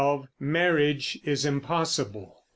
[0.39, 2.35] MARRIAGE IS IMPOSSIBLE.